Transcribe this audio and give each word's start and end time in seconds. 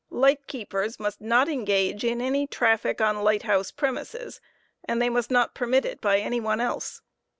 Light 0.09 0.47
keepers 0.47 0.99
must 0.99 1.21
not 1.21 1.47
engage 1.47 2.03
in 2.03 2.21
any 2.21 2.47
traffic 2.47 2.99
on 3.01 3.23
lighthouse 3.23 3.69
premises, 3.69 4.41
and 4.83 4.99
they 4.99 5.05
den. 5.05 5.11
8 5.11 5.13
or 5.13 5.17
must 5.17 5.29
not 5.29 5.53
permit 5.53 5.85
it 5.85 6.01
by 6.01 6.17
any 6.17 6.39
one 6.39 6.59
else. 6.59 7.03